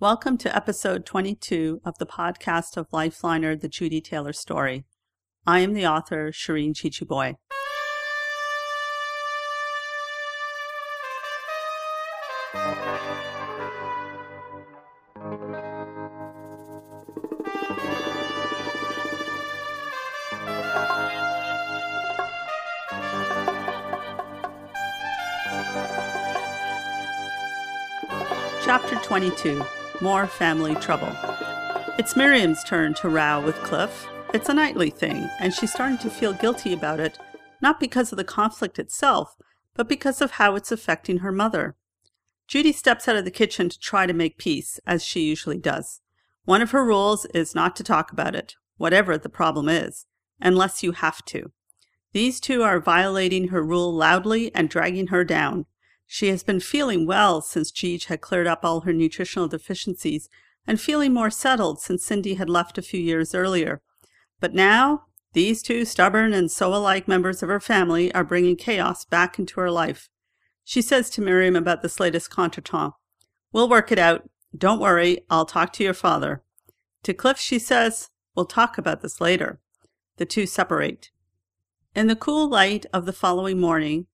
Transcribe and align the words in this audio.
Welcome 0.00 0.38
to 0.38 0.54
episode 0.54 1.04
22 1.04 1.80
of 1.84 1.98
the 1.98 2.06
podcast 2.06 2.76
of 2.76 2.88
Lifeliner, 2.90 3.60
the 3.60 3.66
Judy 3.66 4.00
Taylor 4.00 4.32
story. 4.32 4.84
I 5.44 5.58
am 5.58 5.72
the 5.72 5.88
author, 5.88 6.30
Shireen 6.30 6.72
Jeejeebhoy. 6.72 7.34
Chapter 28.64 28.94
22 29.02 29.64
More 30.00 30.28
Family 30.28 30.76
Trouble. 30.76 31.12
It's 31.98 32.14
Miriam's 32.14 32.62
turn 32.62 32.94
to 32.94 33.08
row 33.08 33.42
with 33.44 33.56
Cliff. 33.64 34.06
It's 34.32 34.48
a 34.48 34.54
nightly 34.54 34.90
thing, 34.90 35.28
and 35.40 35.52
she's 35.52 35.72
starting 35.72 35.98
to 35.98 36.10
feel 36.10 36.34
guilty 36.34 36.72
about 36.72 37.00
it, 37.00 37.18
not 37.60 37.80
because 37.80 38.12
of 38.12 38.16
the 38.16 38.22
conflict 38.22 38.78
itself, 38.78 39.34
but 39.74 39.88
because 39.88 40.20
of 40.20 40.32
how 40.32 40.54
it's 40.54 40.70
affecting 40.70 41.18
her 41.18 41.32
mother. 41.32 41.74
Judy 42.46 42.70
steps 42.70 43.08
out 43.08 43.16
of 43.16 43.24
the 43.24 43.32
kitchen 43.32 43.68
to 43.68 43.78
try 43.78 44.06
to 44.06 44.12
make 44.12 44.38
peace, 44.38 44.78
as 44.86 45.04
she 45.04 45.22
usually 45.22 45.58
does. 45.58 46.00
One 46.44 46.62
of 46.62 46.70
her 46.70 46.84
rules 46.84 47.24
is 47.34 47.56
not 47.56 47.74
to 47.76 47.82
talk 47.82 48.12
about 48.12 48.36
it, 48.36 48.54
whatever 48.76 49.18
the 49.18 49.28
problem 49.28 49.68
is, 49.68 50.06
unless 50.40 50.84
you 50.84 50.92
have 50.92 51.24
to. 51.24 51.50
These 52.12 52.38
two 52.38 52.62
are 52.62 52.78
violating 52.78 53.48
her 53.48 53.64
rule 53.64 53.92
loudly 53.92 54.54
and 54.54 54.70
dragging 54.70 55.08
her 55.08 55.24
down. 55.24 55.66
She 56.10 56.28
has 56.28 56.42
been 56.42 56.58
feeling 56.58 57.06
well 57.06 57.42
since 57.42 57.70
Jeej 57.70 58.06
had 58.06 58.22
cleared 58.22 58.46
up 58.46 58.64
all 58.64 58.80
her 58.80 58.94
nutritional 58.94 59.46
deficiencies 59.46 60.30
and 60.66 60.80
feeling 60.80 61.12
more 61.12 61.30
settled 61.30 61.80
since 61.80 62.04
Cindy 62.04 62.34
had 62.34 62.48
left 62.48 62.78
a 62.78 62.82
few 62.82 62.98
years 62.98 63.34
earlier. 63.34 63.82
But 64.40 64.54
now, 64.54 65.04
these 65.34 65.62
two 65.62 65.84
stubborn 65.84 66.32
and 66.32 66.50
so 66.50 66.74
alike 66.74 67.08
members 67.08 67.42
of 67.42 67.50
her 67.50 67.60
family 67.60 68.12
are 68.14 68.24
bringing 68.24 68.56
chaos 68.56 69.04
back 69.04 69.38
into 69.38 69.60
her 69.60 69.70
life. 69.70 70.08
She 70.64 70.80
says 70.80 71.10
to 71.10 71.20
Miriam 71.20 71.54
about 71.54 71.82
this 71.82 72.00
latest 72.00 72.30
contretemps, 72.30 72.94
We'll 73.52 73.68
work 73.68 73.92
it 73.92 73.98
out. 73.98 74.28
Don't 74.56 74.80
worry, 74.80 75.26
I'll 75.28 75.46
talk 75.46 75.74
to 75.74 75.84
your 75.84 75.94
father. 75.94 76.42
To 77.02 77.12
Cliff, 77.12 77.38
she 77.38 77.58
says, 77.58 78.08
We'll 78.34 78.46
talk 78.46 78.78
about 78.78 79.02
this 79.02 79.20
later. 79.20 79.60
The 80.16 80.26
two 80.26 80.46
separate. 80.46 81.10
In 81.94 82.06
the 82.06 82.16
cool 82.16 82.48
light 82.48 82.86
of 82.94 83.04
the 83.04 83.12
following 83.12 83.60
morning, 83.60 84.06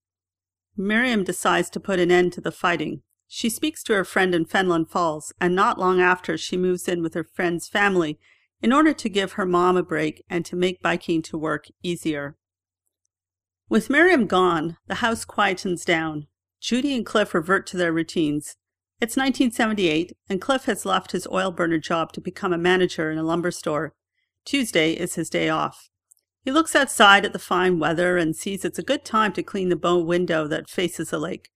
Miriam 0.76 1.24
decides 1.24 1.70
to 1.70 1.80
put 1.80 2.00
an 2.00 2.10
end 2.10 2.32
to 2.32 2.40
the 2.40 2.50
fighting. 2.50 3.02
She 3.28 3.48
speaks 3.48 3.82
to 3.84 3.94
her 3.94 4.04
friend 4.04 4.34
in 4.34 4.44
Fenelon 4.44 4.88
Falls, 4.88 5.32
and 5.40 5.54
not 5.54 5.78
long 5.78 6.00
after 6.00 6.36
she 6.36 6.56
moves 6.56 6.88
in 6.88 7.02
with 7.02 7.14
her 7.14 7.24
friend's 7.24 7.68
family 7.68 8.18
in 8.60 8.72
order 8.72 8.92
to 8.92 9.08
give 9.08 9.32
her 9.32 9.46
mom 9.46 9.76
a 9.76 9.82
break 9.82 10.24
and 10.28 10.44
to 10.46 10.56
make 10.56 10.82
biking 10.82 11.22
to 11.22 11.38
work 11.38 11.66
easier. 11.82 12.36
With 13.68 13.90
Miriam 13.90 14.26
gone, 14.26 14.76
the 14.86 14.96
house 14.96 15.24
quietens 15.24 15.84
down. 15.84 16.26
Judy 16.60 16.94
and 16.94 17.04
Cliff 17.04 17.34
revert 17.34 17.66
to 17.68 17.76
their 17.76 17.92
routines. 17.92 18.56
It's 19.00 19.16
1978, 19.16 20.16
and 20.28 20.40
Cliff 20.40 20.64
has 20.64 20.86
left 20.86 21.12
his 21.12 21.26
oil 21.26 21.50
burner 21.50 21.78
job 21.78 22.12
to 22.12 22.20
become 22.20 22.52
a 22.52 22.58
manager 22.58 23.10
in 23.10 23.18
a 23.18 23.22
lumber 23.22 23.50
store. 23.50 23.94
Tuesday 24.44 24.92
is 24.92 25.14
his 25.14 25.28
day 25.28 25.48
off. 25.48 25.88
He 26.44 26.52
looks 26.52 26.76
outside 26.76 27.24
at 27.24 27.32
the 27.32 27.38
fine 27.38 27.78
weather 27.78 28.18
and 28.18 28.36
sees 28.36 28.66
it's 28.66 28.78
a 28.78 28.82
good 28.82 29.02
time 29.02 29.32
to 29.32 29.42
clean 29.42 29.70
the 29.70 29.76
bow 29.76 29.98
window 29.98 30.46
that 30.46 30.68
faces 30.68 31.08
the 31.08 31.18
lake. 31.18 31.48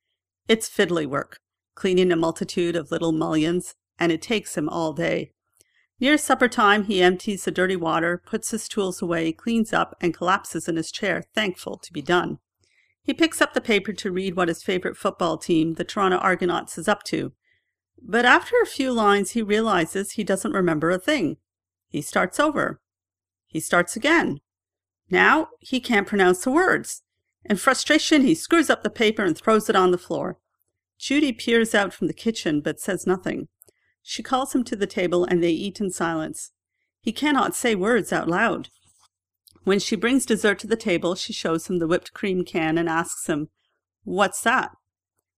It's 0.48 0.70
fiddly 0.70 1.06
work, 1.06 1.40
cleaning 1.74 2.10
a 2.10 2.16
multitude 2.16 2.74
of 2.74 2.90
little 2.90 3.12
mullions, 3.12 3.74
and 3.98 4.10
it 4.10 4.22
takes 4.22 4.56
him 4.56 4.66
all 4.66 4.94
day. 4.94 5.32
Near 6.00 6.16
supper 6.16 6.48
time, 6.48 6.84
he 6.84 7.02
empties 7.02 7.44
the 7.44 7.50
dirty 7.50 7.76
water, 7.76 8.22
puts 8.24 8.50
his 8.50 8.66
tools 8.66 9.02
away, 9.02 9.30
cleans 9.32 9.74
up, 9.74 9.94
and 10.00 10.14
collapses 10.14 10.68
in 10.68 10.76
his 10.76 10.90
chair, 10.90 11.24
thankful 11.34 11.76
to 11.76 11.92
be 11.92 12.00
done. 12.00 12.38
He 13.02 13.12
picks 13.12 13.42
up 13.42 13.52
the 13.52 13.60
paper 13.60 13.92
to 13.92 14.12
read 14.12 14.36
what 14.36 14.48
his 14.48 14.62
favorite 14.62 14.96
football 14.96 15.36
team, 15.36 15.74
the 15.74 15.84
Toronto 15.84 16.16
Argonauts, 16.16 16.78
is 16.78 16.88
up 16.88 17.02
to. 17.04 17.32
But 18.00 18.24
after 18.24 18.54
a 18.62 18.66
few 18.66 18.92
lines, 18.92 19.32
he 19.32 19.42
realizes 19.42 20.12
he 20.12 20.24
doesn't 20.24 20.52
remember 20.52 20.90
a 20.90 20.98
thing. 20.98 21.36
He 21.88 22.00
starts 22.00 22.40
over. 22.40 22.80
He 23.48 23.60
starts 23.60 23.94
again. 23.94 24.40
Now 25.10 25.48
he 25.60 25.80
can't 25.80 26.06
pronounce 26.06 26.44
the 26.44 26.50
words. 26.50 27.02
In 27.44 27.56
frustration, 27.56 28.22
he 28.22 28.34
screws 28.34 28.68
up 28.68 28.82
the 28.82 28.90
paper 28.90 29.24
and 29.24 29.36
throws 29.36 29.68
it 29.68 29.76
on 29.76 29.90
the 29.90 29.98
floor. 29.98 30.38
Judy 30.98 31.32
peers 31.32 31.74
out 31.74 31.94
from 31.94 32.06
the 32.06 32.12
kitchen 32.12 32.60
but 32.60 32.80
says 32.80 33.06
nothing. 33.06 33.48
She 34.02 34.22
calls 34.22 34.54
him 34.54 34.64
to 34.64 34.76
the 34.76 34.86
table 34.86 35.24
and 35.24 35.42
they 35.42 35.50
eat 35.50 35.80
in 35.80 35.90
silence. 35.90 36.52
He 37.00 37.12
cannot 37.12 37.54
say 37.54 37.74
words 37.74 38.12
out 38.12 38.28
loud. 38.28 38.70
When 39.64 39.78
she 39.78 39.96
brings 39.96 40.24
dessert 40.24 40.58
to 40.60 40.66
the 40.66 40.76
table, 40.76 41.14
she 41.14 41.32
shows 41.32 41.66
him 41.66 41.78
the 41.78 41.86
whipped 41.86 42.14
cream 42.14 42.44
can 42.44 42.78
and 42.78 42.88
asks 42.88 43.26
him, 43.26 43.50
What's 44.04 44.42
that? 44.42 44.70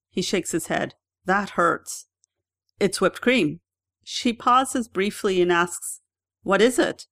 He 0.08 0.22
shakes 0.22 0.52
his 0.52 0.68
head. 0.68 0.94
That 1.24 1.50
hurts. 1.50 2.06
It's 2.78 3.00
whipped 3.00 3.20
cream. 3.20 3.60
She 4.04 4.32
pauses 4.32 4.88
briefly 4.88 5.42
and 5.42 5.52
asks, 5.52 6.00
What 6.42 6.62
is 6.62 6.78
it? 6.78 7.06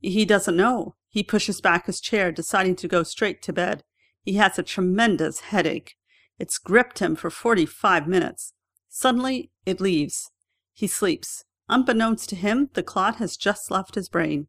He 0.00 0.24
doesn't 0.24 0.56
know. 0.56 0.95
He 1.16 1.22
pushes 1.22 1.62
back 1.62 1.86
his 1.86 1.98
chair, 1.98 2.30
deciding 2.30 2.76
to 2.76 2.88
go 2.88 3.02
straight 3.02 3.40
to 3.44 3.52
bed. 3.54 3.84
He 4.22 4.34
has 4.34 4.58
a 4.58 4.62
tremendous 4.62 5.40
headache. 5.40 5.96
It's 6.38 6.58
gripped 6.58 6.98
him 6.98 7.16
for 7.16 7.30
45 7.30 8.06
minutes. 8.06 8.52
Suddenly, 8.90 9.50
it 9.64 9.80
leaves. 9.80 10.30
He 10.74 10.86
sleeps. 10.86 11.46
Unbeknownst 11.70 12.28
to 12.28 12.36
him, 12.36 12.68
the 12.74 12.82
clot 12.82 13.16
has 13.16 13.38
just 13.38 13.70
left 13.70 13.94
his 13.94 14.10
brain. 14.10 14.48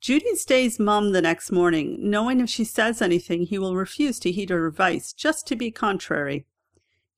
Judy 0.00 0.34
stays 0.36 0.80
mum 0.80 1.12
the 1.12 1.20
next 1.20 1.52
morning, 1.52 1.98
knowing 2.00 2.40
if 2.40 2.48
she 2.48 2.64
says 2.64 3.02
anything, 3.02 3.42
he 3.42 3.58
will 3.58 3.76
refuse 3.76 4.18
to 4.20 4.32
heed 4.32 4.48
her 4.48 4.66
advice, 4.66 5.12
just 5.12 5.46
to 5.48 5.54
be 5.54 5.70
contrary. 5.70 6.46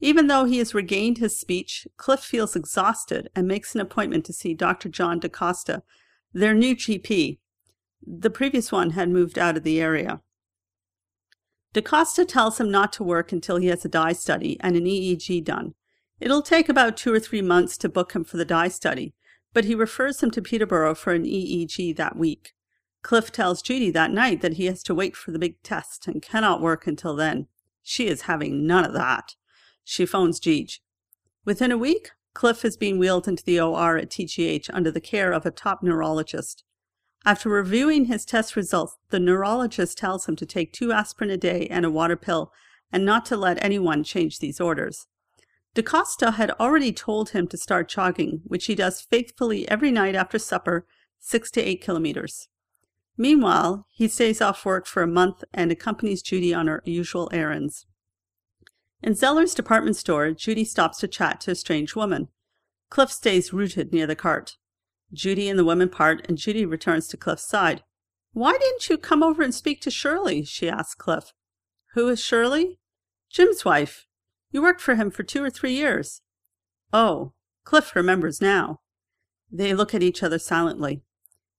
Even 0.01 0.27
though 0.27 0.45
he 0.45 0.59
has 0.59 0.75
regained 0.75 1.19
his 1.19 1.39
speech, 1.39 1.87
Cliff 1.99 2.19
feels 2.19 2.57
exhausted 2.57 3.31
and 3.37 3.47
makes 3.47 3.77
an 3.77 3.81
appointment 3.81 4.25
to 4.25 4.33
see 4.33 4.55
Dr. 4.55 4.89
John 4.89 5.21
DaCosta, 5.21 5.85
their 6.33 6.53
new 6.53 6.75
GP, 6.75 7.39
the 8.07 8.31
previous 8.31 8.71
one 8.71 8.91
had 8.91 9.11
moved 9.11 9.39
out 9.39 9.57
of 9.57 9.65
the 9.65 9.81
area. 9.81 10.21
DaCosta 11.73 12.25
tells 12.25 12.59
him 12.59 12.71
not 12.71 12.93
to 12.95 13.05
work 13.05 13.33
until 13.33 13.57
he 13.57 13.67
has 13.67 13.85
a 13.85 13.89
dye 13.89 14.13
study 14.13 14.57
and 14.61 14.77
an 14.77 14.85
EEG 14.85 15.45
done. 15.45 15.75
It'll 16.21 16.43
take 16.43 16.69
about 16.69 16.97
two 16.97 17.13
or 17.13 17.21
three 17.21 17.43
months 17.43 17.77
to 17.79 17.89
book 17.89 18.15
him 18.15 18.25
for 18.25 18.39
the 18.39 18.45
dye 18.45 18.69
study, 18.69 19.13
but 19.53 19.65
he 19.65 19.75
refers 19.75 20.23
him 20.23 20.31
to 20.31 20.41
Peterborough 20.41 20.95
for 20.95 21.13
an 21.13 21.25
EEG 21.25 21.97
that 21.97 22.17
week. 22.17 22.55
Cliff 23.03 23.31
tells 23.31 23.63
Judy 23.63 23.91
that 23.91 24.11
night 24.11 24.41
that 24.41 24.55
he 24.55 24.67
has 24.67 24.83
to 24.85 24.95
wait 24.95 25.17
for 25.17 25.33
the 25.33 25.39
big 25.39 25.63
test 25.63 26.09
and 26.09 26.23
cannot 26.23 26.63
work 26.63 26.87
until 26.87 27.15
then. 27.15 27.47
She 27.83 28.09
is 28.09 28.23
having 28.23 28.67
none 28.67 28.85
of 28.85 28.95
that. 28.95 29.37
She 29.85 30.07
phones 30.07 30.41
Jeej. 30.41 30.81
Within 31.45 31.71
a 31.71 31.79
week, 31.79 32.11
Cliff 32.35 32.65
is 32.65 32.77
being 32.77 32.99
wheeled 32.99 33.29
into 33.29 33.45
the 33.45 33.61
OR 33.61 33.97
at 33.97 34.11
TGH 34.11 34.71
under 34.73 34.91
the 34.91 35.01
care 35.01 35.33
of 35.33 35.47
a 35.47 35.51
top 35.51 35.83
neurologist. 35.83 36.65
After 37.27 37.49
reviewing 37.49 38.05
his 38.05 38.25
test 38.25 38.55
results, 38.55 38.97
the 39.11 39.19
neurologist 39.19 39.99
tells 39.99 40.27
him 40.27 40.37
to 40.37 40.47
take 40.47 40.73
two 40.73 40.93
aspirin 40.93 41.29
a 41.29 41.37
day 41.37 41.67
and 41.69 41.85
a 41.85 41.91
water 41.91 42.17
pill 42.17 42.53
and 42.93 43.05
not 43.05 43.27
to 43.27 43.37
let 43.37 43.63
anyone 43.65 44.05
change 44.05 44.39
these 44.39 44.61
orders. 44.61 45.09
DaCosta 45.75 46.31
had 46.31 46.53
already 46.53 46.93
told 46.93 47.31
him 47.31 47.49
to 47.49 47.59
start 47.59 47.89
jogging, 47.89 48.43
which 48.45 48.67
he 48.67 48.77
does 48.77 49.01
faithfully 49.01 49.69
every 49.69 49.91
night 49.91 50.15
after 50.15 50.39
supper, 50.39 50.87
six 51.19 51.51
to 51.51 51.61
eight 51.61 51.83
kilometers. 51.83 52.49
Meanwhile, 53.19 53.87
he 53.91 54.07
stays 54.07 54.41
off 54.41 54.65
work 54.65 54.87
for 54.87 55.03
a 55.03 55.09
month 55.09 55.43
and 55.53 55.73
accompanies 55.73 56.23
Judy 56.23 56.55
on 56.55 56.69
her 56.69 56.81
usual 56.85 57.29
errands. 57.33 57.87
In 59.03 59.15
Zeller's 59.15 59.53
department 59.55 59.97
store, 59.97 60.31
Judy 60.31 60.65
stops 60.65 60.99
to 60.99 61.09
chat 61.09 61.41
to 61.41 61.51
a 61.51 61.55
strange 61.57 61.97
woman. 61.97 62.29
Cliff 62.89 63.11
stays 63.11 63.53
rooted 63.53 63.93
near 63.93 64.07
the 64.07 64.15
cart. 64.15 64.57
Judy 65.13 65.49
and 65.49 65.59
the 65.59 65.65
women 65.65 65.89
part, 65.89 66.27
and 66.29 66.39
Judy 66.39 66.65
returns 66.65 67.09
to 67.09 67.17
Cliff's 67.17 67.49
side. 67.49 67.83
Why 68.33 68.53
didn't 68.53 68.89
you 68.89 68.99
come 68.99 69.23
over 69.23 69.43
and 69.43 69.55
speak 69.55 69.81
to 69.83 69.91
Shirley? 69.91 70.45
she 70.45 70.69
asks 70.69 70.95
Cliff. 70.95 71.33
Who 71.95 72.09
is 72.09 72.21
Shirley? 72.21 72.79
Jim's 73.31 73.65
wife. 73.65 74.07
You 74.51 74.63
worked 74.63 74.81
for 74.81 74.95
him 74.95 75.11
for 75.11 75.23
two 75.23 75.43
or 75.43 75.51
three 75.51 75.73
years. 75.73 76.21
Oh, 76.93 77.33
Cliff 77.65 77.97
remembers 77.97 78.41
now. 78.41 78.81
They 79.51 79.75
look 79.75 79.95
at 79.95 80.03
each 80.03 80.23
other 80.23 80.39
silently. 80.39 81.03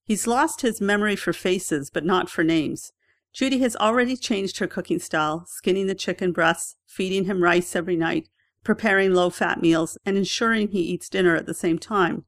He's 0.03 0.27
lost 0.27 0.61
his 0.61 0.79
memory 0.79 1.15
for 1.15 1.33
faces, 1.33 1.89
but 1.89 2.05
not 2.05 2.29
for 2.29 2.43
names. 2.43 2.93
Judy 3.33 3.59
has 3.59 3.75
already 3.75 4.15
changed 4.15 4.59
her 4.59 4.67
cooking 4.67 4.99
style, 4.99 5.45
skinning 5.47 5.87
the 5.87 5.95
chicken 5.95 6.31
breasts, 6.31 6.75
feeding 6.85 7.25
him 7.25 7.43
rice 7.43 7.75
every 7.75 7.95
night, 7.95 8.29
preparing 8.63 9.13
low 9.13 9.29
fat 9.29 9.61
meals, 9.61 9.97
and 10.05 10.17
ensuring 10.17 10.69
he 10.69 10.79
eats 10.79 11.09
dinner 11.09 11.35
at 11.35 11.45
the 11.45 11.53
same 11.53 11.77
time. 11.77 12.25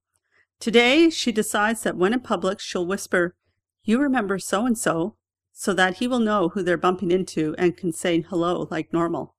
Today, 0.60 1.10
she 1.10 1.32
decides 1.32 1.84
that 1.84 1.96
when 1.96 2.14
in 2.14 2.20
public, 2.20 2.60
she'll 2.60 2.86
whisper, 2.86 3.36
You 3.84 4.00
remember 4.00 4.40
so 4.40 4.66
and 4.66 4.78
so, 4.78 5.16
so 5.54 5.74
that 5.74 5.98
he 5.98 6.08
will 6.08 6.20
know 6.20 6.50
who 6.50 6.64
they're 6.64 6.78
bumping 6.78 7.12
into 7.12 7.56
and 7.58 7.78
can 7.78 7.94
say 7.94 8.22
hello 8.22 8.68
like 8.70 8.92
normal. 8.92 9.36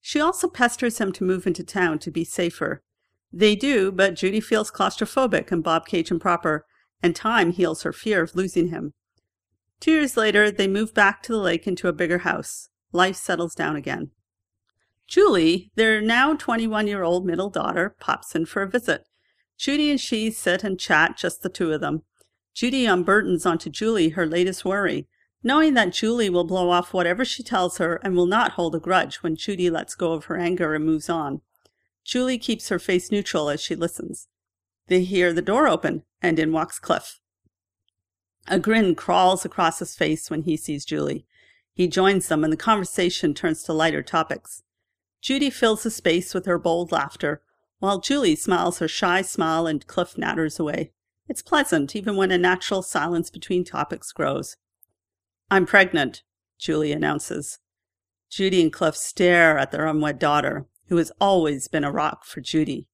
She 0.00 0.20
also 0.20 0.48
pesters 0.48 0.98
him 0.98 1.12
to 1.12 1.24
move 1.24 1.46
into 1.46 1.64
town 1.64 1.98
to 2.00 2.10
be 2.10 2.24
safer. 2.24 2.82
They 3.32 3.56
do, 3.56 3.92
but 3.92 4.14
Judy 4.14 4.40
feels 4.40 4.70
claustrophobic 4.70 5.50
and 5.50 5.64
Bobcaygeon 5.64 6.20
proper, 6.20 6.64
and 7.02 7.14
time 7.14 7.52
heals 7.52 7.82
her 7.82 7.92
fear 7.92 8.22
of 8.22 8.34
losing 8.34 8.68
him. 8.68 8.94
Two 9.80 9.90
years 9.90 10.16
later, 10.16 10.50
they 10.50 10.68
move 10.68 10.94
back 10.94 11.22
to 11.24 11.32
the 11.32 11.38
lake 11.38 11.66
into 11.66 11.88
a 11.88 11.92
bigger 11.92 12.18
house. 12.18 12.70
Life 12.92 13.16
settles 13.16 13.54
down 13.54 13.76
again. 13.76 14.10
Julie, 15.06 15.70
their 15.74 16.00
now 16.00 16.34
21 16.34 16.86
year 16.86 17.02
old 17.02 17.26
middle 17.26 17.50
daughter, 17.50 17.94
pops 18.00 18.34
in 18.34 18.46
for 18.46 18.62
a 18.62 18.68
visit. 18.68 19.04
Judy 19.58 19.90
and 19.90 20.00
she 20.00 20.30
sit 20.30 20.64
and 20.64 20.78
chat, 20.78 21.16
just 21.16 21.42
the 21.42 21.48
two 21.48 21.72
of 21.72 21.80
them. 21.80 22.02
Judy 22.54 22.84
unburdens 22.84 23.46
onto 23.46 23.70
Julie 23.70 24.10
her 24.10 24.26
latest 24.26 24.64
worry, 24.64 25.08
knowing 25.42 25.74
that 25.74 25.92
Julie 25.92 26.30
will 26.30 26.44
blow 26.44 26.70
off 26.70 26.92
whatever 26.92 27.24
she 27.24 27.42
tells 27.42 27.78
her 27.78 27.96
and 28.02 28.16
will 28.16 28.26
not 28.26 28.52
hold 28.52 28.74
a 28.74 28.80
grudge 28.80 29.16
when 29.16 29.36
Judy 29.36 29.70
lets 29.70 29.94
go 29.94 30.12
of 30.12 30.24
her 30.24 30.36
anger 30.36 30.74
and 30.74 30.84
moves 30.84 31.08
on. 31.08 31.40
Julie 32.04 32.38
keeps 32.38 32.68
her 32.68 32.78
face 32.78 33.10
neutral 33.10 33.48
as 33.48 33.60
she 33.60 33.74
listens. 33.74 34.28
They 34.88 35.02
hear 35.02 35.32
the 35.32 35.42
door 35.42 35.66
open, 35.66 36.04
and 36.22 36.38
in 36.38 36.52
walks 36.52 36.78
Cliff. 36.78 37.20
A 38.48 38.58
grin 38.58 38.94
crawls 38.94 39.44
across 39.44 39.80
his 39.80 39.96
face 39.96 40.30
when 40.30 40.42
he 40.42 40.56
sees 40.56 40.84
Julie. 40.84 41.26
He 41.74 41.88
joins 41.88 42.28
them, 42.28 42.44
and 42.44 42.52
the 42.52 42.56
conversation 42.56 43.34
turns 43.34 43.62
to 43.64 43.72
lighter 43.72 44.02
topics. 44.02 44.62
Judy 45.20 45.50
fills 45.50 45.82
the 45.82 45.90
space 45.90 46.32
with 46.32 46.46
her 46.46 46.58
bold 46.58 46.92
laughter, 46.92 47.42
while 47.78 48.00
Julie 48.00 48.36
smiles 48.36 48.78
her 48.78 48.88
shy 48.88 49.22
smile 49.22 49.66
and 49.66 49.86
Cliff 49.86 50.16
natters 50.16 50.58
away. 50.58 50.92
It's 51.28 51.42
pleasant, 51.42 51.96
even 51.96 52.16
when 52.16 52.30
a 52.30 52.38
natural 52.38 52.82
silence 52.82 53.30
between 53.30 53.64
topics 53.64 54.12
grows. 54.12 54.56
I'm 55.50 55.66
pregnant, 55.66 56.22
Julie 56.58 56.92
announces. 56.92 57.58
Judy 58.30 58.62
and 58.62 58.72
Cliff 58.72 58.96
stare 58.96 59.58
at 59.58 59.70
their 59.70 59.86
unwed 59.86 60.18
daughter, 60.18 60.66
who 60.88 60.96
has 60.96 61.12
always 61.20 61.68
been 61.68 61.84
a 61.84 61.92
rock 61.92 62.24
for 62.24 62.40
Judy. 62.40 62.88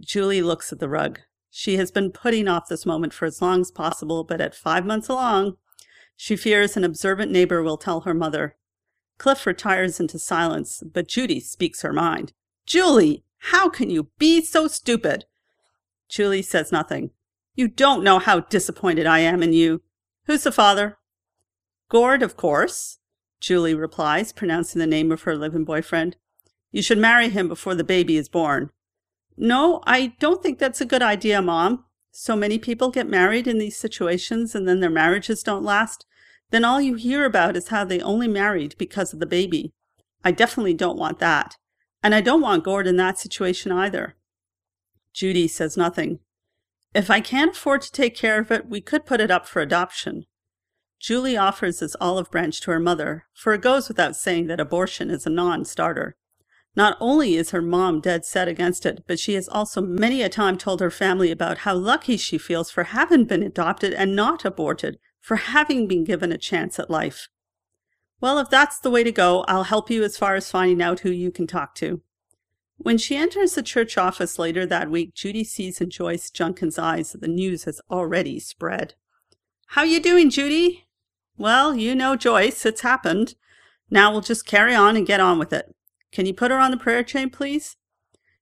Julie 0.00 0.42
looks 0.42 0.72
at 0.72 0.78
the 0.78 0.88
rug. 0.88 1.20
She 1.50 1.76
has 1.76 1.90
been 1.90 2.10
putting 2.10 2.48
off 2.48 2.68
this 2.68 2.84
moment 2.84 3.12
for 3.12 3.26
as 3.26 3.40
long 3.40 3.60
as 3.60 3.70
possible, 3.70 4.24
but 4.24 4.40
at 4.40 4.54
five 4.54 4.84
months 4.84 5.08
along, 5.08 5.56
she 6.16 6.36
fears 6.36 6.76
an 6.76 6.84
observant 6.84 7.30
neighbor 7.30 7.62
will 7.62 7.76
tell 7.76 8.02
her 8.02 8.14
mother. 8.14 8.56
Cliff 9.18 9.46
retires 9.46 10.00
into 10.00 10.18
silence, 10.18 10.82
but 10.84 11.08
Judy 11.08 11.40
speaks 11.40 11.82
her 11.82 11.92
mind. 11.92 12.32
Julie, 12.66 13.24
how 13.48 13.68
can 13.68 13.90
you 13.90 14.08
be 14.18 14.40
so 14.40 14.66
stupid? 14.66 15.26
Julie 16.08 16.40
says 16.40 16.72
nothing. 16.72 17.10
You 17.54 17.68
don't 17.68 18.02
know 18.02 18.18
how 18.18 18.40
disappointed 18.40 19.06
I 19.06 19.18
am 19.18 19.42
in 19.42 19.52
you. 19.52 19.82
Who's 20.26 20.44
the 20.44 20.52
father? 20.52 20.96
Gord, 21.90 22.22
of 22.22 22.38
course, 22.38 23.00
Julie 23.40 23.74
replies, 23.74 24.32
pronouncing 24.32 24.78
the 24.78 24.86
name 24.86 25.12
of 25.12 25.22
her 25.22 25.36
living 25.36 25.64
boyfriend. 25.64 26.16
You 26.72 26.80
should 26.80 26.96
marry 26.96 27.28
him 27.28 27.46
before 27.46 27.74
the 27.74 27.84
baby 27.84 28.16
is 28.16 28.30
born. 28.30 28.70
No, 29.36 29.82
I 29.86 30.14
don't 30.18 30.42
think 30.42 30.58
that's 30.58 30.80
a 30.80 30.86
good 30.86 31.02
idea, 31.02 31.42
Mom. 31.42 31.84
So 32.12 32.34
many 32.34 32.58
people 32.58 32.90
get 32.90 33.06
married 33.06 33.46
in 33.46 33.58
these 33.58 33.76
situations 33.76 34.54
and 34.54 34.66
then 34.66 34.80
their 34.80 34.88
marriages 34.88 35.42
don't 35.42 35.62
last. 35.64 36.06
Then 36.50 36.64
all 36.64 36.80
you 36.80 36.94
hear 36.94 37.26
about 37.26 37.56
is 37.56 37.68
how 37.68 37.84
they 37.84 38.00
only 38.00 38.28
married 38.28 38.74
because 38.78 39.12
of 39.12 39.20
the 39.20 39.26
baby. 39.26 39.74
I 40.24 40.30
definitely 40.30 40.74
don't 40.74 40.98
want 40.98 41.18
that. 41.18 41.56
And 42.04 42.14
I 42.14 42.20
don't 42.20 42.42
want 42.42 42.64
Gord 42.64 42.86
in 42.86 42.98
that 42.98 43.18
situation 43.18 43.72
either. 43.72 44.14
Judy 45.14 45.48
says 45.48 45.74
nothing. 45.74 46.18
If 46.94 47.10
I 47.10 47.22
can't 47.22 47.56
afford 47.56 47.80
to 47.80 47.90
take 47.90 48.14
care 48.14 48.38
of 48.38 48.50
it, 48.50 48.68
we 48.68 48.82
could 48.82 49.06
put 49.06 49.22
it 49.22 49.30
up 49.30 49.48
for 49.48 49.62
adoption. 49.62 50.26
Julie 51.00 51.38
offers 51.38 51.78
this 51.78 51.96
olive 52.02 52.30
branch 52.30 52.60
to 52.60 52.72
her 52.72 52.78
mother, 52.78 53.24
for 53.32 53.54
it 53.54 53.62
goes 53.62 53.88
without 53.88 54.16
saying 54.16 54.48
that 54.48 54.60
abortion 54.60 55.08
is 55.08 55.24
a 55.24 55.30
non 55.30 55.64
starter. 55.64 56.14
Not 56.76 56.98
only 57.00 57.36
is 57.36 57.52
her 57.52 57.62
mom 57.62 58.02
dead 58.02 58.26
set 58.26 58.48
against 58.48 58.84
it, 58.84 59.04
but 59.06 59.18
she 59.18 59.32
has 59.32 59.48
also 59.48 59.80
many 59.80 60.20
a 60.20 60.28
time 60.28 60.58
told 60.58 60.80
her 60.80 60.90
family 60.90 61.30
about 61.30 61.58
how 61.58 61.74
lucky 61.74 62.18
she 62.18 62.36
feels 62.36 62.70
for 62.70 62.84
having 62.84 63.24
been 63.24 63.42
adopted 63.42 63.94
and 63.94 64.14
not 64.14 64.44
aborted, 64.44 64.98
for 65.22 65.36
having 65.36 65.88
been 65.88 66.04
given 66.04 66.32
a 66.32 66.36
chance 66.36 66.78
at 66.78 66.90
life. 66.90 67.28
Well, 68.24 68.38
if 68.38 68.48
that's 68.48 68.78
the 68.78 68.88
way 68.88 69.04
to 69.04 69.12
go, 69.12 69.44
I'll 69.48 69.64
help 69.64 69.90
you 69.90 70.02
as 70.02 70.16
far 70.16 70.34
as 70.34 70.50
finding 70.50 70.80
out 70.80 71.00
who 71.00 71.10
you 71.10 71.30
can 71.30 71.46
talk 71.46 71.74
to. 71.74 72.00
When 72.78 72.96
she 72.96 73.16
enters 73.18 73.54
the 73.54 73.62
church 73.62 73.98
office 73.98 74.38
later 74.38 74.64
that 74.64 74.90
week, 74.90 75.12
Judy 75.12 75.44
sees 75.44 75.78
in 75.78 75.90
Joyce 75.90 76.30
Junkin's 76.30 76.78
eyes 76.78 77.12
that 77.12 77.20
the 77.20 77.28
news 77.28 77.64
has 77.64 77.82
already 77.90 78.40
spread. 78.40 78.94
How 79.66 79.82
you 79.82 80.00
doing, 80.00 80.30
Judy? 80.30 80.86
Well, 81.36 81.74
you 81.74 81.94
know 81.94 82.16
Joyce, 82.16 82.64
it's 82.64 82.80
happened. 82.80 83.34
Now 83.90 84.10
we'll 84.10 84.22
just 84.22 84.46
carry 84.46 84.74
on 84.74 84.96
and 84.96 85.06
get 85.06 85.20
on 85.20 85.38
with 85.38 85.52
it. 85.52 85.74
Can 86.10 86.24
you 86.24 86.32
put 86.32 86.50
her 86.50 86.58
on 86.58 86.70
the 86.70 86.78
prayer 86.78 87.02
chain, 87.02 87.28
please? 87.28 87.76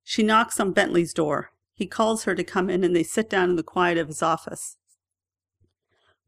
She 0.04 0.22
knocks 0.22 0.60
on 0.60 0.70
Bentley's 0.70 1.12
door. 1.12 1.50
He 1.74 1.88
calls 1.88 2.22
her 2.22 2.36
to 2.36 2.44
come 2.44 2.70
in 2.70 2.84
and 2.84 2.94
they 2.94 3.02
sit 3.02 3.28
down 3.28 3.50
in 3.50 3.56
the 3.56 3.64
quiet 3.64 3.98
of 3.98 4.06
his 4.06 4.22
office. 4.22 4.76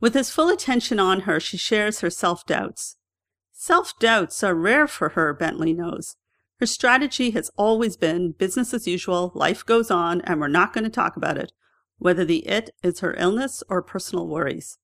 With 0.01 0.15
his 0.15 0.29
full 0.29 0.49
attention 0.49 0.99
on 0.99 1.21
her, 1.21 1.39
she 1.39 1.57
shares 1.57 2.01
her 2.01 2.11
self 2.11 2.45
doubts. 2.47 2.97
Self 3.57 3.97
doubts 4.01 4.43
are 4.43 4.55
rare 4.55 4.89
for 4.89 5.11
her, 5.11 5.33
Bentley 5.33 5.73
knows. 5.73 6.17
Her 6.59 6.67
strategy 6.67 7.31
has 7.31 7.53
always 7.57 7.97
been 7.97 8.33
business 8.33 8.75
as 8.75 8.89
usual, 8.89 9.31
life 9.33 9.65
goes 9.65 9.93
on, 9.93 10.21
and 10.23 10.41
we're 10.41 10.49
not 10.49 10.73
going 10.73 10.83
to 10.85 10.91
talk 10.91 11.17
about 11.17 11.39
it, 11.39 11.53
whether 11.99 12.25
the 12.25 12.47
it 12.49 12.71
is 12.83 12.99
her 12.99 13.15
illness 13.17 13.63
or 13.69 13.81
personal 13.81 14.27
worries. 14.27 14.79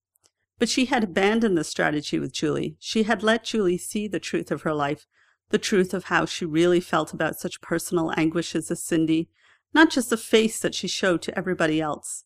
But 0.61 0.69
she 0.69 0.85
had 0.85 1.03
abandoned 1.03 1.59
the 1.59 1.65
strategy 1.65 2.21
with 2.21 2.33
Julie. 2.33 2.77
She 2.79 3.03
had 3.03 3.25
let 3.25 3.45
Julie 3.45 3.77
see 3.77 4.07
the 4.07 4.21
truth 4.21 4.53
of 4.53 4.63
her 4.63 4.73
life, 4.73 5.05
the 5.51 5.59
truth 5.59 5.93
of 5.93 6.05
how 6.05 6.25
she 6.25 6.45
really 6.45 6.81
felt 6.81 7.13
about 7.13 7.41
such 7.41 7.61
personal 7.61 8.13
anguishes 8.17 8.71
as 8.71 8.85
Cindy, 8.85 9.31
not 9.75 9.91
just 9.91 10.11
the 10.11 10.17
face 10.17 10.61
that 10.61 10.77
she 10.77 10.87
showed 10.87 11.23
to 11.23 11.37
everybody 11.37 11.81
else. 11.81 12.25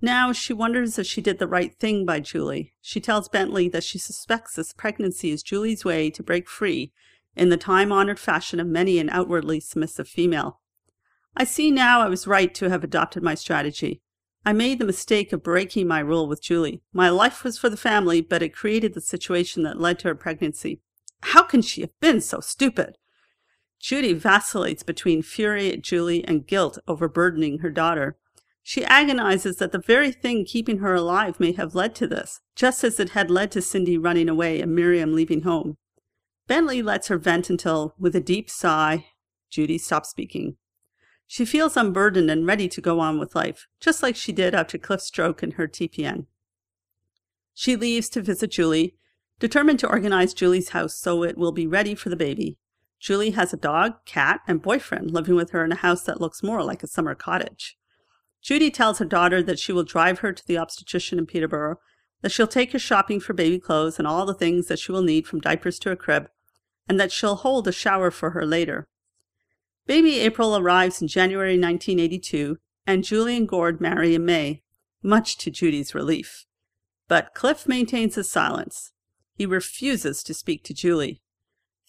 Now 0.00 0.32
she 0.32 0.52
wonders 0.52 0.98
if 0.98 1.06
she 1.06 1.20
did 1.20 1.38
the 1.38 1.46
right 1.46 1.74
thing 1.78 2.04
by 2.04 2.20
Julie. 2.20 2.74
She 2.80 3.00
tells 3.00 3.28
Bentley 3.28 3.68
that 3.68 3.84
she 3.84 3.98
suspects 3.98 4.54
this 4.54 4.72
pregnancy 4.72 5.30
is 5.30 5.42
Julie's 5.42 5.84
way 5.84 6.10
to 6.10 6.22
break 6.22 6.48
free 6.48 6.92
in 7.36 7.48
the 7.48 7.56
time 7.56 7.90
honored 7.90 8.18
fashion 8.18 8.60
of 8.60 8.66
many 8.66 8.98
an 8.98 9.10
outwardly 9.10 9.60
submissive 9.60 10.08
female. 10.08 10.60
I 11.36 11.44
see 11.44 11.70
now 11.70 12.00
I 12.00 12.08
was 12.08 12.26
right 12.26 12.54
to 12.54 12.70
have 12.70 12.84
adopted 12.84 13.22
my 13.22 13.34
strategy. 13.34 14.00
I 14.46 14.52
made 14.52 14.78
the 14.78 14.84
mistake 14.84 15.32
of 15.32 15.42
breaking 15.42 15.88
my 15.88 16.00
rule 16.00 16.28
with 16.28 16.42
Julie. 16.42 16.82
My 16.92 17.08
life 17.08 17.42
was 17.42 17.58
for 17.58 17.70
the 17.70 17.76
family, 17.76 18.20
but 18.20 18.42
it 18.42 18.54
created 18.54 18.94
the 18.94 19.00
situation 19.00 19.62
that 19.62 19.80
led 19.80 19.98
to 20.00 20.08
her 20.08 20.14
pregnancy. 20.14 20.80
How 21.22 21.42
can 21.42 21.62
she 21.62 21.80
have 21.80 21.98
been 22.00 22.20
so 22.20 22.40
stupid? 22.40 22.98
Judy 23.80 24.12
vacillates 24.12 24.82
between 24.82 25.22
fury 25.22 25.72
at 25.72 25.82
Julie 25.82 26.24
and 26.24 26.46
guilt 26.46 26.78
over 26.86 27.08
burdening 27.08 27.58
her 27.58 27.70
daughter. 27.70 28.16
She 28.66 28.84
agonizes 28.84 29.58
that 29.58 29.72
the 29.72 29.78
very 29.78 30.10
thing 30.10 30.44
keeping 30.44 30.78
her 30.78 30.94
alive 30.94 31.38
may 31.38 31.52
have 31.52 31.76
led 31.76 31.94
to 31.96 32.08
this, 32.08 32.40
just 32.56 32.82
as 32.82 32.98
it 32.98 33.10
had 33.10 33.30
led 33.30 33.52
to 33.52 33.62
Cindy 33.62 33.96
running 33.96 34.28
away 34.28 34.60
and 34.60 34.74
Miriam 34.74 35.14
leaving 35.14 35.42
home. 35.42 35.76
Bentley 36.48 36.82
lets 36.82 37.08
her 37.08 37.18
vent 37.18 37.50
until, 37.50 37.94
with 37.98 38.16
a 38.16 38.20
deep 38.20 38.50
sigh, 38.50 39.06
Judy 39.50 39.78
stops 39.78 40.08
speaking. 40.08 40.56
She 41.26 41.44
feels 41.44 41.76
unburdened 41.76 42.30
and 42.30 42.46
ready 42.46 42.68
to 42.70 42.80
go 42.80 43.00
on 43.00 43.20
with 43.20 43.36
life, 43.36 43.68
just 43.80 44.02
like 44.02 44.16
she 44.16 44.32
did 44.32 44.54
after 44.54 44.78
Cliff's 44.78 45.06
stroke 45.06 45.42
and 45.42 45.52
her 45.52 45.68
TPN. 45.68 46.26
She 47.52 47.76
leaves 47.76 48.08
to 48.10 48.22
visit 48.22 48.50
Julie 48.50 48.96
Determined 49.40 49.80
to 49.80 49.88
organize 49.88 50.32
Julie's 50.32 50.70
house 50.70 50.94
so 50.94 51.22
it 51.22 51.36
will 51.36 51.52
be 51.52 51.66
ready 51.66 51.94
for 51.94 52.08
the 52.08 52.16
baby. 52.16 52.56
Julie 53.00 53.32
has 53.32 53.52
a 53.52 53.58
dog, 53.58 54.04
cat, 54.06 54.40
and 54.46 54.62
boyfriend 54.62 55.10
living 55.10 55.34
with 55.34 55.50
her 55.50 55.64
in 55.64 55.72
a 55.72 55.76
house 55.76 56.04
that 56.04 56.20
looks 56.20 56.42
more 56.42 56.62
like 56.62 56.82
a 56.82 56.86
summer 56.86 57.14
cottage. 57.14 57.76
Judy 58.44 58.70
tells 58.70 58.98
her 58.98 59.06
daughter 59.06 59.42
that 59.42 59.58
she 59.58 59.72
will 59.72 59.84
drive 59.84 60.18
her 60.18 60.30
to 60.30 60.46
the 60.46 60.58
obstetrician 60.58 61.18
in 61.18 61.24
Peterborough, 61.24 61.80
that 62.20 62.30
she'll 62.30 62.46
take 62.46 62.72
her 62.72 62.78
shopping 62.78 63.18
for 63.18 63.32
baby 63.32 63.58
clothes 63.58 63.98
and 63.98 64.06
all 64.06 64.26
the 64.26 64.34
things 64.34 64.68
that 64.68 64.78
she 64.78 64.92
will 64.92 65.02
need 65.02 65.26
from 65.26 65.40
diapers 65.40 65.78
to 65.78 65.90
a 65.90 65.96
crib, 65.96 66.28
and 66.86 67.00
that 67.00 67.10
she'll 67.10 67.36
hold 67.36 67.66
a 67.66 67.72
shower 67.72 68.10
for 68.10 68.30
her 68.30 68.44
later. 68.44 68.86
Baby 69.86 70.20
April 70.20 70.56
arrives 70.56 71.00
in 71.00 71.08
January 71.08 71.58
1982, 71.58 72.58
and 72.86 73.02
Julie 73.02 73.38
and 73.38 73.48
Gord 73.48 73.80
marry 73.80 74.14
in 74.14 74.26
May, 74.26 74.62
much 75.02 75.38
to 75.38 75.50
Judy's 75.50 75.94
relief. 75.94 76.44
But 77.08 77.32
Cliff 77.34 77.66
maintains 77.66 78.14
his 78.14 78.30
silence. 78.30 78.92
He 79.34 79.46
refuses 79.46 80.22
to 80.22 80.34
speak 80.34 80.64
to 80.64 80.74
Julie. 80.74 81.22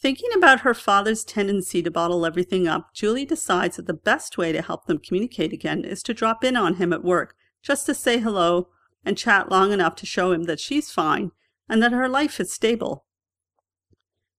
Thinking 0.06 0.30
about 0.36 0.60
her 0.60 0.76
father's 0.76 1.24
tendency 1.24 1.82
to 1.82 1.90
bottle 1.90 2.28
everything 2.28 2.68
up, 2.68 2.94
Julie 2.94 3.26
decides 3.26 3.78
that 3.78 3.88
the 3.88 3.94
best 3.96 4.38
way 4.38 4.52
to 4.52 4.62
help 4.62 4.86
them 4.86 5.00
communicate 5.00 5.52
again 5.52 5.84
is 5.84 6.04
to 6.04 6.14
drop 6.14 6.44
in 6.44 6.56
on 6.56 6.76
him 6.76 6.94
at 6.94 7.04
work, 7.04 7.36
just 7.64 7.88
to 7.88 7.96
say 7.96 8.20
hello 8.20 8.68
and 9.04 9.18
chat 9.18 9.50
long 9.50 9.72
enough 9.72 9.96
to 9.96 10.06
show 10.06 10.32
him 10.32 10.44
that 10.44 10.60
she's 10.60 10.92
fine 10.92 11.32
and 11.68 11.82
that 11.82 11.92
her 11.92 12.08
life 12.08 12.40
is 12.40 12.54
stable. 12.54 13.06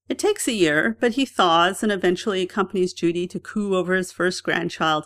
It 0.07 0.17
takes 0.17 0.47
a 0.47 0.53
year, 0.53 0.95
but 1.01 1.15
he 1.15 1.25
thaws 1.25 1.83
and 1.83 1.91
eventually 1.91 2.43
accompanies 2.43 2.93
Judy 2.93 3.27
to 3.27 3.37
coo 3.37 3.75
over 3.75 3.93
his 3.93 4.13
first 4.13 4.43
grandchild, 4.43 5.05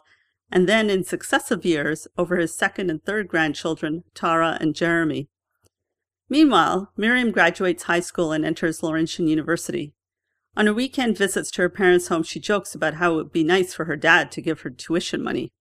and 0.51 0.70
then 0.70 0.91
in 0.91 1.03
successive 1.03 1.65
years 1.65 2.08
over 2.20 2.38
his 2.38 2.53
second 2.53 2.91
and 2.91 3.03
third 3.03 3.27
grandchildren, 3.27 4.03
Tara 4.13 4.60
and 4.62 4.75
Jeremy. 4.75 5.27
Meanwhile, 6.30 6.91
Miriam 6.96 7.32
graduates 7.32 7.86
high 7.86 8.00
school 8.00 8.32
and 8.32 8.46
enters 8.46 8.84
Laurentian 8.84 9.25
University. 9.25 9.96
On 10.55 10.67
her 10.67 10.74
weekend 10.74 11.17
visits 11.17 11.50
to 11.51 11.62
her 11.62 11.70
parents' 11.70 12.10
home, 12.10 12.24
she 12.24 12.39
jokes 12.39 12.75
about 12.75 12.96
how 12.96 13.13
it 13.13 13.15
would 13.15 13.31
be 13.31 13.43
nice 13.43 13.74
for 13.74 13.86
her 13.86 13.96
dad 13.96 14.31
to 14.34 14.41
give 14.41 14.62
her 14.62 14.70
tuition 14.70 15.24
money. 15.24 15.51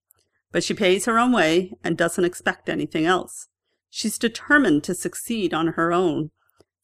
But 0.51 0.63
she 0.63 0.73
pays 0.73 1.05
her 1.05 1.17
own 1.17 1.31
way 1.31 1.73
and 1.83 1.97
doesn't 1.97 2.25
expect 2.25 2.67
anything 2.67 3.05
else. 3.05 3.47
She's 3.89 4.17
determined 4.17 4.83
to 4.83 4.95
succeed 4.95 5.53
on 5.53 5.67
her 5.67 5.93
own. 5.93 6.31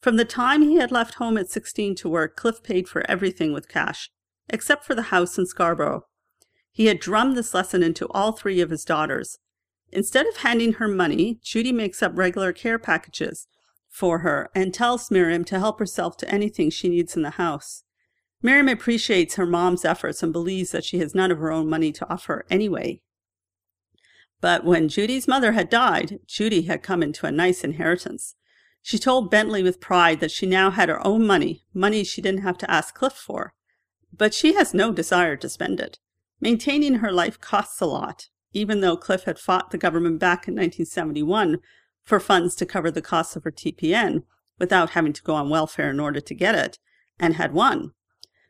From 0.00 0.16
the 0.16 0.24
time 0.24 0.62
he 0.62 0.76
had 0.76 0.90
left 0.90 1.14
home 1.14 1.36
at 1.36 1.50
16 1.50 1.96
to 1.96 2.08
work, 2.08 2.36
Cliff 2.36 2.62
paid 2.62 2.88
for 2.88 3.08
everything 3.10 3.52
with 3.52 3.68
cash, 3.68 4.10
except 4.48 4.84
for 4.84 4.94
the 4.94 5.02
house 5.02 5.36
in 5.36 5.44
Scarborough. 5.44 6.04
He 6.70 6.86
had 6.86 7.00
drummed 7.00 7.36
this 7.36 7.52
lesson 7.52 7.82
into 7.82 8.08
all 8.10 8.32
three 8.32 8.60
of 8.60 8.70
his 8.70 8.84
daughters. 8.84 9.38
Instead 9.90 10.26
of 10.26 10.38
handing 10.38 10.74
her 10.74 10.88
money, 10.88 11.40
Judy 11.42 11.72
makes 11.72 12.02
up 12.02 12.16
regular 12.16 12.52
care 12.52 12.78
packages 12.78 13.48
for 13.88 14.20
her 14.20 14.48
and 14.54 14.72
tells 14.72 15.10
Miriam 15.10 15.44
to 15.46 15.58
help 15.58 15.78
herself 15.78 16.16
to 16.18 16.30
anything 16.30 16.70
she 16.70 16.88
needs 16.88 17.16
in 17.16 17.22
the 17.22 17.30
house. 17.30 17.82
Miriam 18.40 18.68
appreciates 18.68 19.34
her 19.34 19.46
mom's 19.46 19.84
efforts 19.84 20.22
and 20.22 20.32
believes 20.32 20.70
that 20.70 20.84
she 20.84 20.98
has 20.98 21.14
none 21.14 21.30
of 21.30 21.38
her 21.38 21.50
own 21.50 21.68
money 21.68 21.90
to 21.92 22.08
offer 22.08 22.46
anyway. 22.48 23.00
But 24.40 24.64
when 24.64 24.88
Judy's 24.88 25.26
mother 25.26 25.52
had 25.52 25.68
died, 25.68 26.20
Judy 26.26 26.62
had 26.62 26.82
come 26.82 27.02
into 27.02 27.26
a 27.26 27.32
nice 27.32 27.64
inheritance. 27.64 28.36
She 28.82 28.98
told 28.98 29.30
Bentley 29.30 29.62
with 29.62 29.80
pride 29.80 30.20
that 30.20 30.30
she 30.30 30.46
now 30.46 30.70
had 30.70 30.88
her 30.88 31.04
own 31.04 31.26
money, 31.26 31.64
money 31.74 32.04
she 32.04 32.22
didn't 32.22 32.42
have 32.42 32.56
to 32.58 32.70
ask 32.70 32.94
Cliff 32.94 33.12
for. 33.12 33.54
But 34.16 34.32
she 34.32 34.54
has 34.54 34.72
no 34.72 34.92
desire 34.92 35.36
to 35.36 35.48
spend 35.48 35.80
it. 35.80 35.98
Maintaining 36.40 36.94
her 36.94 37.10
life 37.10 37.40
costs 37.40 37.80
a 37.80 37.86
lot, 37.86 38.28
even 38.52 38.80
though 38.80 38.96
Cliff 38.96 39.24
had 39.24 39.40
fought 39.40 39.70
the 39.72 39.78
government 39.78 40.20
back 40.20 40.46
in 40.46 40.54
1971 40.54 41.58
for 42.04 42.20
funds 42.20 42.54
to 42.54 42.64
cover 42.64 42.90
the 42.90 43.02
costs 43.02 43.34
of 43.34 43.42
her 43.42 43.50
TPN 43.50 44.22
without 44.58 44.90
having 44.90 45.12
to 45.12 45.22
go 45.22 45.34
on 45.34 45.50
welfare 45.50 45.90
in 45.90 45.98
order 46.00 46.20
to 46.20 46.34
get 46.34 46.54
it, 46.54 46.78
and 47.18 47.34
had 47.34 47.52
won. 47.52 47.92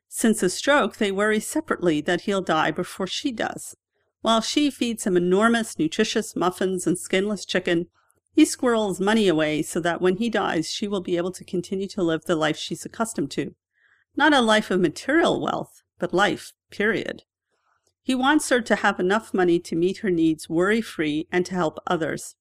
Since 0.09 0.41
his 0.41 0.55
stroke, 0.55 0.97
they 0.97 1.13
worry 1.13 1.41
separately 1.41 2.01
that 2.03 2.23
he'll 2.23 2.43
die 2.43 2.71
before 2.71 3.07
she 3.07 3.31
does. 3.31 3.77
While 4.23 4.41
she 4.41 4.71
feeds 4.71 5.07
him 5.07 5.17
enormous, 5.17 5.79
nutritious 5.79 6.35
muffins 6.35 6.87
and 6.87 6.99
skinless 6.99 7.45
chicken, 7.45 7.87
he 8.35 8.45
squirrels 8.45 9.01
money 9.01 9.29
away 9.29 9.63
so 9.63 9.81
that 9.81 10.01
when 10.01 10.17
he 10.17 10.31
dies, 10.31 10.71
she 10.71 10.89
will 10.89 11.01
be 11.01 11.17
able 11.17 11.33
to 11.33 11.45
continue 11.45 11.89
to 11.89 12.03
live 12.03 12.25
the 12.25 12.37
life 12.37 12.57
she's 12.57 12.85
accustomed 12.85 13.31
to. 13.33 13.55
Not 14.17 14.33
a 14.33 14.41
life 14.41 14.71
of 14.71 14.81
material 14.81 15.41
wealth, 15.41 15.83
but 15.99 16.15
life, 16.15 16.53
period. 16.71 17.23
He 18.03 18.15
wants 18.15 18.49
her 18.49 18.61
to 18.63 18.77
have 18.77 18.99
enough 18.99 19.35
money 19.35 19.59
to 19.61 19.77
meet 19.77 19.99
her 19.99 20.11
needs 20.11 20.49
worry 20.49 20.81
free 20.81 21.29
and 21.31 21.45
to 21.47 21.55
help 21.55 21.79
others. 21.87 22.35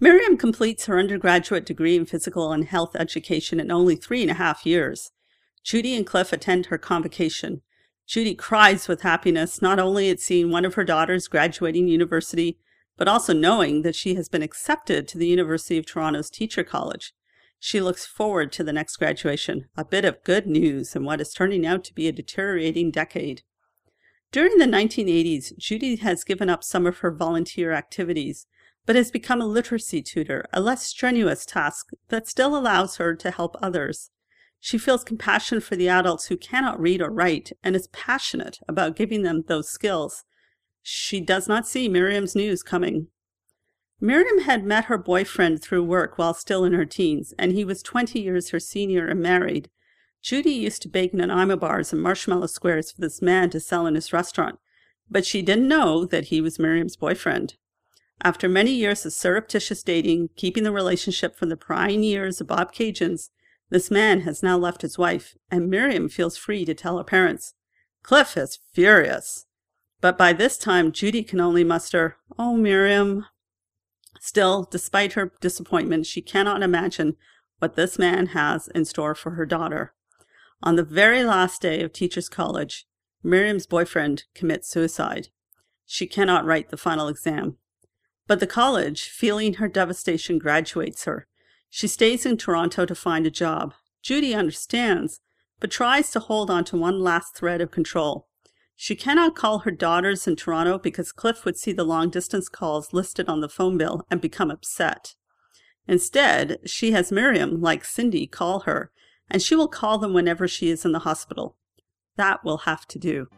Miriam 0.00 0.36
completes 0.36 0.86
her 0.86 0.98
undergraduate 0.98 1.66
degree 1.66 1.96
in 1.96 2.06
physical 2.06 2.52
and 2.52 2.64
health 2.64 2.94
education 2.94 3.58
in 3.58 3.72
only 3.72 3.96
three 3.96 4.22
and 4.22 4.30
a 4.30 4.34
half 4.34 4.64
years. 4.64 5.10
Judy 5.64 5.94
and 5.96 6.06
Cliff 6.06 6.32
attend 6.32 6.66
her 6.66 6.78
convocation. 6.78 7.62
Judy 8.06 8.34
cries 8.34 8.88
with 8.88 9.02
happiness, 9.02 9.60
not 9.60 9.78
only 9.78 10.08
at 10.08 10.20
seeing 10.20 10.50
one 10.50 10.64
of 10.64 10.74
her 10.74 10.84
daughters 10.84 11.28
graduating 11.28 11.88
university, 11.88 12.58
but 12.96 13.08
also 13.08 13.32
knowing 13.32 13.82
that 13.82 13.94
she 13.94 14.14
has 14.14 14.28
been 14.28 14.42
accepted 14.42 15.06
to 15.08 15.18
the 15.18 15.26
University 15.26 15.78
of 15.78 15.86
Toronto's 15.86 16.30
Teacher 16.30 16.64
College. 16.64 17.12
She 17.60 17.80
looks 17.80 18.06
forward 18.06 18.52
to 18.52 18.64
the 18.64 18.72
next 18.72 18.96
graduation, 18.96 19.66
a 19.76 19.84
bit 19.84 20.04
of 20.04 20.22
good 20.24 20.46
news 20.46 20.94
in 20.94 21.04
what 21.04 21.20
is 21.20 21.32
turning 21.32 21.66
out 21.66 21.84
to 21.84 21.94
be 21.94 22.08
a 22.08 22.12
deteriorating 22.12 22.90
decade. 22.90 23.42
During 24.30 24.58
the 24.58 24.66
1980s, 24.66 25.56
Judy 25.56 25.96
has 25.96 26.22
given 26.22 26.50
up 26.50 26.62
some 26.62 26.86
of 26.86 26.98
her 26.98 27.10
volunteer 27.10 27.72
activities, 27.72 28.46
but 28.84 28.96
has 28.96 29.10
become 29.10 29.40
a 29.40 29.46
literacy 29.46 30.02
tutor, 30.02 30.46
a 30.52 30.60
less 30.60 30.86
strenuous 30.86 31.44
task 31.44 31.90
that 32.08 32.28
still 32.28 32.56
allows 32.56 32.96
her 32.96 33.14
to 33.14 33.30
help 33.30 33.56
others. 33.60 34.10
She 34.60 34.78
feels 34.78 35.04
compassion 35.04 35.60
for 35.60 35.76
the 35.76 35.88
adults 35.88 36.26
who 36.26 36.36
cannot 36.36 36.80
read 36.80 37.00
or 37.00 37.10
write 37.10 37.52
and 37.62 37.76
is 37.76 37.88
passionate 37.88 38.58
about 38.68 38.96
giving 38.96 39.22
them 39.22 39.44
those 39.46 39.68
skills. 39.68 40.24
She 40.82 41.20
does 41.20 41.48
not 41.48 41.68
see 41.68 41.88
Miriam's 41.88 42.34
news 42.34 42.62
coming. 42.62 43.08
Miriam 44.00 44.40
had 44.40 44.64
met 44.64 44.84
her 44.84 44.98
boyfriend 44.98 45.60
through 45.60 45.82
work 45.82 46.18
while 46.18 46.34
still 46.34 46.64
in 46.64 46.72
her 46.72 46.84
teens, 46.84 47.34
and 47.38 47.52
he 47.52 47.64
was 47.64 47.82
20 47.82 48.20
years 48.20 48.50
her 48.50 48.60
senior 48.60 49.08
and 49.08 49.20
married. 49.20 49.70
Judy 50.22 50.52
used 50.52 50.82
to 50.82 50.88
bake 50.88 51.14
Nanaimo 51.14 51.56
bars 51.56 51.92
and 51.92 52.02
marshmallow 52.02 52.46
squares 52.46 52.92
for 52.92 53.00
this 53.00 53.22
man 53.22 53.50
to 53.50 53.60
sell 53.60 53.86
in 53.86 53.94
his 53.94 54.12
restaurant, 54.12 54.58
but 55.10 55.26
she 55.26 55.42
didn't 55.42 55.68
know 55.68 56.04
that 56.04 56.26
he 56.26 56.40
was 56.40 56.58
Miriam's 56.58 56.96
boyfriend. 56.96 57.54
After 58.22 58.48
many 58.48 58.72
years 58.72 59.06
of 59.06 59.12
surreptitious 59.12 59.82
dating, 59.82 60.30
keeping 60.36 60.64
the 60.64 60.72
relationship 60.72 61.36
from 61.36 61.48
the 61.48 61.56
prying 61.56 62.02
ears 62.02 62.40
of 62.40 62.48
Bobcaygeons, 62.48 63.30
this 63.70 63.90
man 63.90 64.22
has 64.22 64.42
now 64.42 64.56
left 64.56 64.82
his 64.82 64.98
wife, 64.98 65.36
and 65.50 65.68
Miriam 65.68 66.08
feels 66.08 66.36
free 66.36 66.64
to 66.64 66.74
tell 66.74 66.98
her 66.98 67.04
parents. 67.04 67.54
Cliff 68.02 68.36
is 68.36 68.58
furious. 68.72 69.46
But 70.00 70.16
by 70.16 70.32
this 70.32 70.56
time, 70.56 70.92
Judy 70.92 71.22
can 71.22 71.40
only 71.40 71.64
muster, 71.64 72.16
Oh, 72.38 72.56
Miriam. 72.56 73.26
Still, 74.20 74.66
despite 74.70 75.14
her 75.14 75.32
disappointment, 75.40 76.06
she 76.06 76.22
cannot 76.22 76.62
imagine 76.62 77.16
what 77.58 77.74
this 77.74 77.98
man 77.98 78.28
has 78.28 78.68
in 78.68 78.84
store 78.84 79.14
for 79.14 79.32
her 79.32 79.44
daughter. 79.44 79.92
On 80.62 80.76
the 80.76 80.84
very 80.84 81.24
last 81.24 81.60
day 81.60 81.82
of 81.82 81.92
Teachers 81.92 82.28
College, 82.28 82.86
Miriam's 83.22 83.66
boyfriend 83.66 84.24
commits 84.34 84.68
suicide. 84.68 85.28
She 85.84 86.06
cannot 86.06 86.44
write 86.44 86.70
the 86.70 86.76
final 86.76 87.08
exam. 87.08 87.56
But 88.26 88.40
the 88.40 88.46
college, 88.46 89.08
feeling 89.08 89.54
her 89.54 89.68
devastation, 89.68 90.38
graduates 90.38 91.04
her. 91.04 91.26
She 91.70 91.86
stays 91.86 92.24
in 92.24 92.36
Toronto 92.36 92.86
to 92.86 92.94
find 92.94 93.26
a 93.26 93.30
job. 93.30 93.74
Judy 94.02 94.34
understands, 94.34 95.20
but 95.60 95.70
tries 95.70 96.10
to 96.12 96.20
hold 96.20 96.50
on 96.50 96.64
to 96.64 96.76
one 96.76 97.00
last 97.00 97.36
thread 97.36 97.60
of 97.60 97.70
control. 97.70 98.28
She 98.76 98.94
cannot 98.94 99.34
call 99.34 99.60
her 99.60 99.70
daughters 99.70 100.26
in 100.26 100.36
Toronto 100.36 100.78
because 100.78 101.12
Cliff 101.12 101.44
would 101.44 101.56
see 101.56 101.72
the 101.72 101.84
long 101.84 102.10
distance 102.10 102.48
calls 102.48 102.92
listed 102.92 103.28
on 103.28 103.40
the 103.40 103.48
phone 103.48 103.76
bill 103.76 104.06
and 104.10 104.20
become 104.20 104.50
upset. 104.50 105.14
Instead, 105.88 106.58
she 106.64 106.92
has 106.92 107.10
Miriam, 107.10 107.60
like 107.60 107.84
Cindy, 107.84 108.26
call 108.26 108.60
her 108.60 108.92
and 109.30 109.42
she 109.42 109.54
will 109.54 109.68
call 109.68 109.98
them 109.98 110.12
whenever 110.12 110.48
she 110.48 110.70
is 110.70 110.84
in 110.84 110.92
the 110.92 111.00
hospital. 111.00 111.56
That 112.16 112.44
will 112.44 112.58
have 112.58 112.86
to 112.88 112.98
do. 112.98 113.28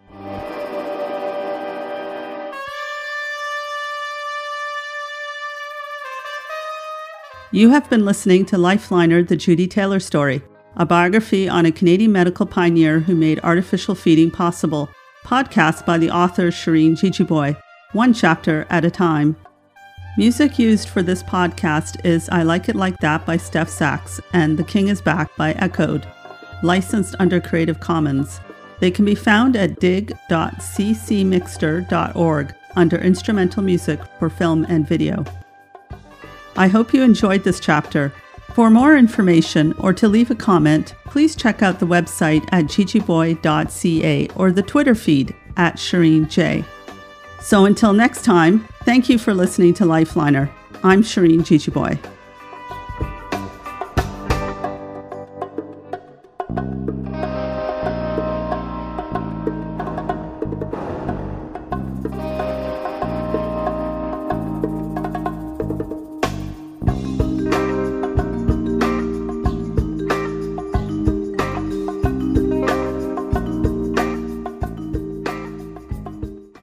You 7.53 7.71
have 7.71 7.91
been 7.91 8.05
listening 8.05 8.47
to 8.47 8.57
Lifeliner, 8.57 9.27
the 9.27 9.35
Judy 9.35 9.67
Taylor 9.67 9.99
story, 9.99 10.41
a 10.77 10.87
biography 10.87 11.49
on 11.49 11.67
a 11.67 11.73
Canadian 11.73 12.13
medical 12.13 12.47
pioneer 12.47 13.01
who 13.01 13.17
made 13.17 13.41
artificial 13.43 13.97
feeding 13.97 14.31
possible, 14.31 14.89
podcast 15.25 15.85
by 15.85 15.99
the 15.99 16.13
author 16.13 16.53
Shireen 16.53 16.93
Jeejeebhoy, 16.93 17.61
one 17.91 18.15
chapter 18.15 18.69
at 18.71 18.85
a 18.85 18.91
time. 18.91 19.35
Music 20.17 20.61
used 20.61 20.89
for 20.89 21.03
this 21.03 21.25
podcast 21.25 22.05
is 22.05 22.29
I 22.29 22.45
Like 22.45 22.69
It 22.69 22.77
Like 22.77 22.99
That 22.99 23.27
by 23.27 23.37
Steph 23.37 23.69
Sachs 23.69 24.21
and 24.33 24.57
The 24.57 24.63
King 24.63 24.87
is 24.87 25.03
Back 25.03 25.37
by 25.37 25.55
Echoed, 25.55 26.07
licensed 26.63 27.17
under 27.19 27.41
Creative 27.41 27.81
Commons. 27.81 28.39
They 28.79 28.93
can 28.93 29.05
be 29.05 29.17
found 29.17 29.57
at 29.57 29.81
dig.ccmixter.org 29.81 32.55
under 32.77 32.99
instrumental 32.99 33.65
music 33.65 33.99
for 34.21 34.31
film 34.31 34.65
and 34.69 34.87
video. 34.87 35.25
I 36.57 36.69
hope 36.69 36.93
you 36.93 37.03
enjoyed 37.03 37.45
this 37.45 37.61
chapter. 37.61 38.13
For 38.55 38.71
more 38.71 38.97
information 38.97 39.73
or 39.79 39.93
to 39.93 40.09
leave 40.09 40.31
a 40.31 40.35
comment, 40.35 40.95
please 41.05 41.37
check 41.37 41.63
out 41.63 41.79
the 41.79 41.87
website 41.87 42.47
at 42.53 42.65
jeejeebhoy.ca 42.67 44.29
or 44.37 44.53
the 44.53 44.63
Twitter 44.63 44.95
feed 44.95 45.35
at 45.57 45.77
Shireen 45.77 46.29
J. 46.29 46.65
So 47.41 47.65
until 47.65 47.93
next 47.93 48.25
time, 48.25 48.67
thank 48.85 49.09
you 49.09 49.19
for 49.19 49.33
listening 49.33 49.75
to 49.75 49.85
Lifeliner. 49.85 50.51
I'm 50.83 51.03
Shireen 51.03 51.41
Jejeebhoy. 51.41 51.99